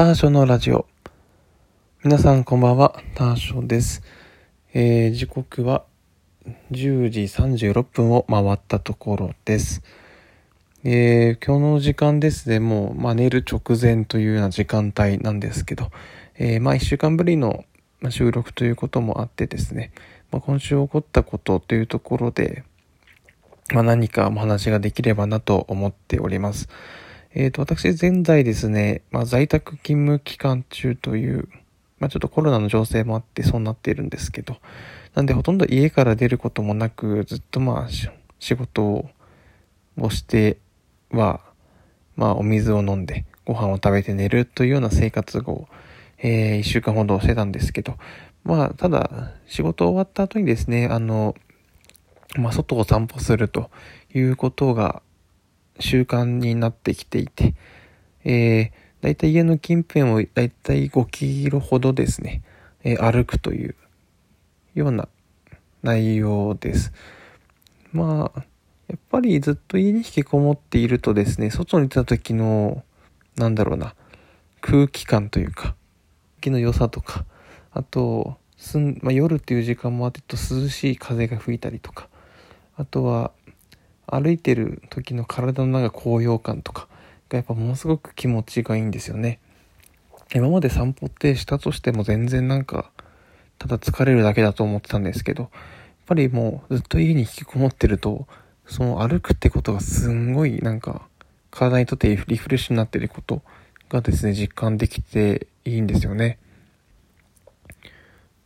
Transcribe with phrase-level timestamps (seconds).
[0.00, 0.86] ターショのラジオ。
[2.04, 4.02] 皆さんこんばんは、ターショです。
[4.72, 5.84] えー、時刻は
[6.70, 9.82] 10時36分を回ったところです。
[10.84, 15.90] えー、今日の時間ですね、もう、まあ、寝る直前というような時間帯なんですけど、
[16.38, 17.66] えー、まあ、1週間ぶりの
[18.08, 19.92] 収録ということもあってですね、
[20.32, 22.64] まあ、今週起こったことというところで、
[23.74, 26.70] まあ、何かお話ができればなと思っております。
[27.32, 31.48] えっ、ー、と、私、現在ですね、まあ、在宅勤務期間中という、
[32.00, 34.56] まあ、ちょっとコロナの情勢もあってそうなっているんですけど、
[35.14, 37.88] なんでほとんど家から出ることもなく、ずっとまあ、
[38.40, 39.08] 仕事
[39.96, 40.58] をして
[41.12, 41.40] は、
[42.16, 45.68] まあ、お水を飲んで、ご飯を食べて寝るというような生活を、
[46.18, 47.96] えー、一週間ほどしてたんですけど、
[48.42, 51.36] まあ、ただ、仕事終わった後にですね、あの、
[52.36, 53.70] まあ、外を散歩すると
[54.14, 55.02] いうことが、
[55.80, 57.54] 習慣になってきていて、
[58.24, 62.42] えー、だいたい家の近辺をだいたい5キロほどですね、
[62.84, 63.74] えー、歩くという
[64.74, 65.08] ような
[65.82, 66.92] 内容です。
[67.92, 68.44] まあ、
[68.88, 72.84] やっぱりずっと家に引きこもっているとですね、外に出た時の、
[73.36, 73.94] なんだろうな、
[74.60, 75.74] 空気感というか、
[76.40, 77.24] 気の良さとか、
[77.72, 82.08] あと、すんまあ、夜っていう時間もあってと涼しい風が吹いたりとか、
[82.76, 83.32] あとは、
[84.10, 86.88] 歩いてる時の体のなんか高揚感とか
[87.28, 89.38] がやっぱものすごく気持ちがいいんですよね。
[90.34, 92.90] 今まで散歩ってしたとしても全然なんか
[93.58, 95.50] ただ疲れるだけだと思ってたんですけどやっ
[96.06, 98.26] ぱりもうずっと家に引きこもってると
[98.64, 101.02] その歩くってことがすんごいなんか
[101.50, 103.42] 体にとってリフレッシュになってること
[103.88, 106.38] がですね実感できていいんですよね。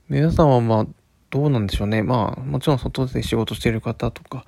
[0.09, 0.87] 皆さんはまあ
[1.31, 2.03] どうなんでしょうね。
[2.03, 4.47] まあもちろん外で仕事してる方とか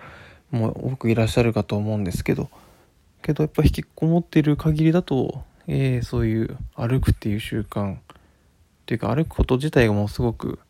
[0.51, 2.51] も多くいらっしゃるかと思うんですけど
[3.23, 7.99] けどやっぱ引きこもっている限りだと、えー、そういう歩くっていう習慣っ
[8.87, 10.61] ていうか歩くこと自体がもうすごく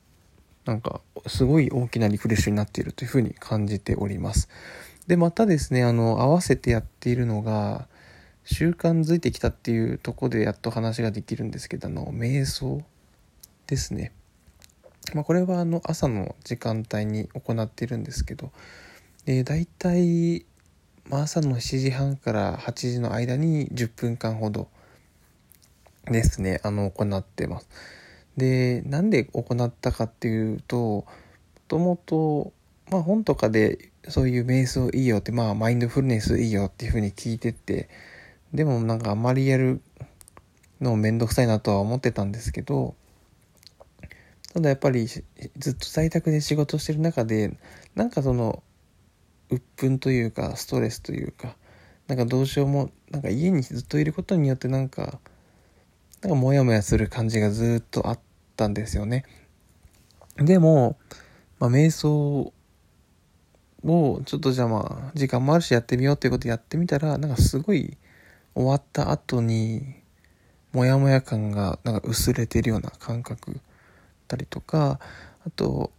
[0.64, 4.48] なんかすごい大きなリフレッシュになっているというふうに感じております。
[5.06, 7.86] でまたですねあの合わせてやっているのが
[8.44, 12.82] 習慣づいてきたっていうとこでやっと話ができるんですけどあの瞑想
[13.66, 14.12] ですね。
[15.14, 18.50] まあ、これはあの朝の時間帯に行っているんですけど
[19.26, 20.46] で、大体、
[21.08, 24.68] まあ、朝の7時半から8時の間に10分間ほど
[26.04, 27.68] ですね、あの、行ってます。
[28.36, 31.04] で、なんで行ったかっていうと、も
[31.66, 32.52] ともと、
[32.88, 37.88] まあ本とかでそういう瞑想いいよって、まあマインドフルネスいいよっていうふうに聞いてて、
[38.54, 39.80] でもなんかあまりやる
[40.80, 42.94] のめんどくさいなとは思ってたんですけど、
[44.54, 45.24] ただやっぱりず
[45.72, 47.56] っと在宅で仕事してる中で、
[47.96, 48.62] なんかその
[49.50, 51.56] 鬱憤というかストレスというか
[52.08, 55.18] なんかどうしようもなんか家にずっといることによってなんか
[56.22, 58.18] なんかモヤモヤする感じがずっとあっ
[58.56, 59.24] たんですよね。
[60.36, 60.96] でも、
[61.58, 62.52] まあ、瞑想
[63.84, 67.96] をちょっとじゃあまあ時間もあるしやってみようっていうことやってみたらなんかすごい
[68.54, 69.96] 終わった後に
[70.72, 73.62] モヤモヤ感がなんか薄れてるような感覚だっ
[74.28, 74.98] たりとか
[75.46, 75.90] あと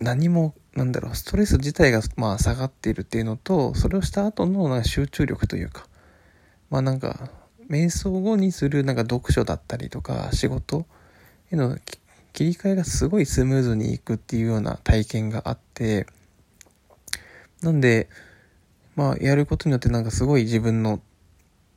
[0.00, 5.86] 何もなんだろう、ストレス自体がまあ下がっているっていうのと、それをした後のなんか集中力というか、
[6.70, 7.30] まあなんか、
[7.68, 10.86] 瞑想後にするなんか読書だったりとか、仕事
[11.50, 11.76] への
[12.32, 16.06] 切り替えがすごいスムーズにいくっていうような体験があって、
[17.60, 18.08] なんで、
[18.96, 21.00] まあやることによってなんかすごい自分の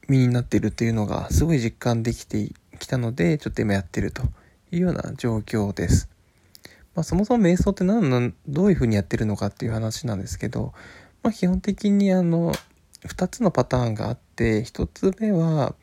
[0.08, 4.24] 身になっているっていうのがすごい実感できてきたので、ちょっと今やってると
[4.72, 6.10] いうような状況です。
[6.96, 10.74] まあ、そもそも瞑想って何なんどういうふうにやってるのかっていう話なんですけど、
[11.24, 12.54] まあ、基本的にあの
[13.04, 15.76] 2つのパターンがあって1つ目は、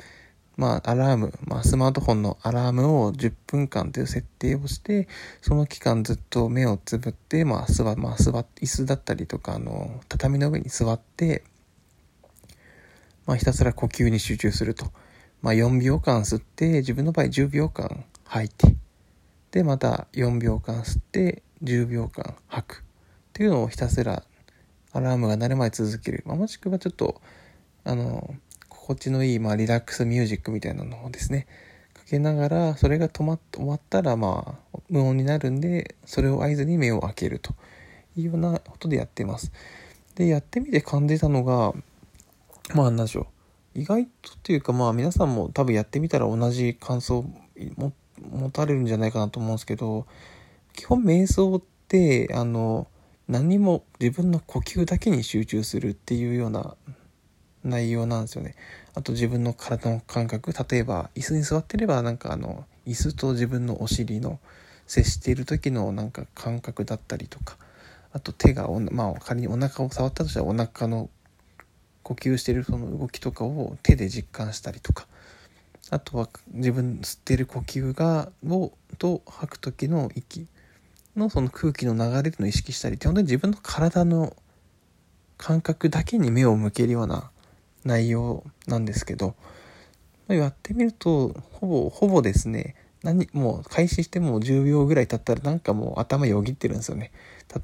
[0.56, 5.06] まあ、アラーム、まあ、スマートフォンのアラームを10分間という設定をして
[5.43, 11.45] その期間ずっと目をつぶって、まあ座まあ、座椅子だったりとかあの畳の上に座って、
[13.27, 14.87] まあ、ひたすら呼吸に集中すると、
[15.43, 18.82] まあ、4秒間吸って自分の場合10秒間吐いて。
[19.53, 22.83] で、また4秒間吸って10秒間吐くっ
[23.34, 24.25] ていうのをひたすら
[24.93, 26.22] アラームが鳴るまで続ける。
[26.27, 27.21] まあ、もしくはちょっと、
[27.84, 28.34] あの、
[28.69, 31.47] 心地のいい、まあ、リラックスミュージックみたいなのをですね、
[31.95, 37.55] かけながら、それが止まっ、終わったら、まあ、無音になるんで、それを合図に目を開けると
[38.16, 39.53] いうようなことでやってます。
[40.15, 41.72] で、やってみて感じたのが、
[42.75, 43.28] まあ、なんでしょ
[43.77, 43.81] う。
[43.81, 47.25] 意外とっていうか、まあ、皆さんも多分やってみたら同じ感想
[47.77, 47.93] 持っ
[48.33, 50.07] 持たれるんじゃないかなと思うんですけど
[50.73, 52.87] 基本瞑想ってあの
[53.29, 56.75] 何も自分の呼吸だけに集中するっていうような
[57.65, 58.57] 内容なんですよね。
[58.95, 60.53] あと自分の体の感覚。
[60.53, 64.41] 例えば椅子に座ってればなんかあの椅子と自分のお尻の
[64.87, 67.57] 接している時のなんか感覚だったりとか。
[68.15, 71.09] あと手がまあ仮にお腹を触ったとしたらお腹の
[72.03, 75.07] 呼吸してるその動きとかを手で実感したりとか。
[75.91, 80.47] あとは自分吸ってる呼吸がをと吐く時の息
[81.17, 84.37] のその空気の流れの意識したりって本当に自分の体の
[85.37, 87.31] 感覚だけに目を向けるような
[87.84, 89.34] 内容なんですけど
[90.29, 97.11] やってみるとほぼほぼですね何もう開始してもう10秒ぐらい経ったらなんかもう頭よぎってるんですよね。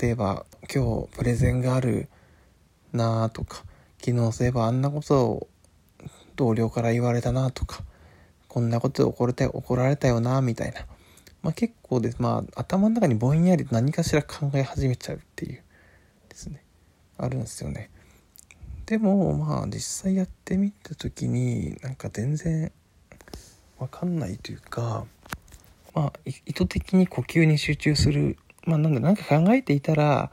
[0.00, 0.44] 例えば
[0.74, 2.08] 今日プレゼンがある
[2.92, 3.62] なあとか
[4.04, 5.48] 昨日そういえばあんなことを
[6.34, 7.84] 同僚から言われたなとか
[8.48, 10.86] こんなことで怒れた怒られたよなみたいな、
[11.42, 12.16] まあ、結構です。
[12.18, 15.62] まあ頭の中にぼんやり何かしら考え始めちゃうっていう
[16.28, 16.62] ですね。
[17.18, 17.90] あるんですよね。
[18.86, 22.72] でもまあ実際やってみた時になんか全然
[23.78, 25.04] わかんないというか
[25.94, 28.38] まあ意図的に呼吸に集中する。
[28.64, 30.30] まあなんだなんか考えていたら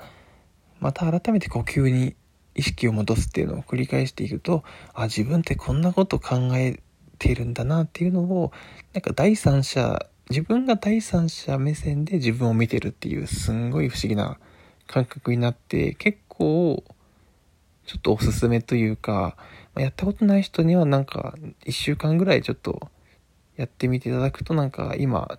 [0.80, 2.16] また改めて呼吸に
[2.56, 4.64] 意識を戻すっていうのを繰り返していくと
[4.94, 6.80] あ自分ってこんなこと考え
[7.18, 8.52] てるんだなっていうのを
[8.94, 14.38] なんか第三者自分が第三者目線で自分を見てるっていうすんごい不思議な
[14.88, 16.84] 感覚になって結構
[17.86, 19.38] ちょっとおすすめというか
[19.76, 21.36] やったことない人にはなんか
[21.66, 22.90] 1週間ぐらいちょっと
[23.58, 25.38] やってみていただくとなんか今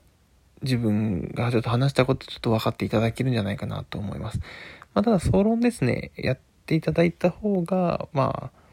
[0.63, 4.41] 自分がちょっと話したことちょっと分かっていただけるんじゃないかなと思います。
[4.95, 8.66] まあ、ただ総論ですね、やっていただいた方が、まあ、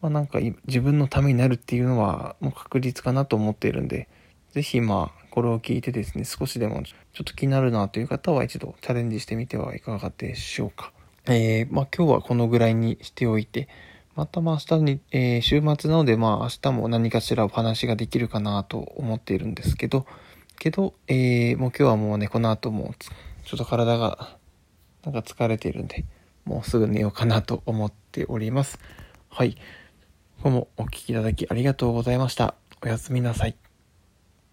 [0.00, 4.08] まあ、なんか自分のためになるっていうのはもう確実かなと思っているんで、
[4.52, 10.92] 是非まあこれを聞いてですね、少しでもちょっと気になるなという方は一度チャレンジしてみてはいかがでしょうか。
[11.26, 13.68] えー、まあ今日はこのぐらいにしておいて、
[14.16, 20.06] またまあ明日に、えー、週末なのでまあ明日も何かしらお話ができるかなと思っているんですけど、
[20.58, 22.94] けど、えー、もう今日はもうね、この後も
[23.44, 24.36] ちょっと体が
[25.04, 26.04] なんか疲れているんで、
[26.44, 28.78] もうすぐ寝ようかなと思っております。
[29.28, 29.56] はい。
[30.42, 32.54] 今日もお聴きいただきありがとうございました。
[32.82, 33.69] おやすみなさい。